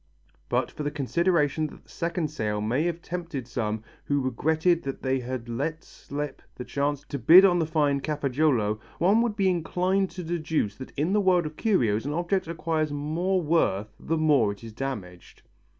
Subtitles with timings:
[0.49, 5.03] But for the consideration that the second sale may have tempted some who regretted that
[5.03, 9.47] they had let slip the chance to bid on the fine Cafaggiolo, one would be
[9.47, 14.17] inclined to deduce that in the world of curios an object acquires more worth the
[14.17, 15.43] more it is damaged.